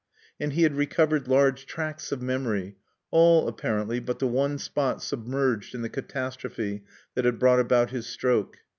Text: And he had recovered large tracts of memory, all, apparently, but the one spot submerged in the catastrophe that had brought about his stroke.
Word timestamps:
And 0.39 0.53
he 0.53 0.63
had 0.63 0.73
recovered 0.75 1.27
large 1.27 1.67
tracts 1.67 2.11
of 2.11 2.23
memory, 2.23 2.75
all, 3.11 3.47
apparently, 3.47 3.99
but 3.99 4.17
the 4.17 4.25
one 4.25 4.57
spot 4.57 5.03
submerged 5.03 5.75
in 5.75 5.83
the 5.83 5.89
catastrophe 5.89 6.81
that 7.13 7.25
had 7.25 7.37
brought 7.37 7.59
about 7.59 7.91
his 7.91 8.07
stroke. 8.07 8.57